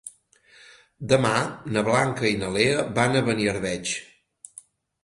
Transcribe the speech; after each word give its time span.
Demà 1.11 1.33
na 1.75 1.83
Blanca 1.91 2.27
i 2.33 2.41
na 2.45 2.51
Lea 2.57 2.89
van 2.99 3.21
a 3.21 3.23
Beniarbeig. 3.31 3.95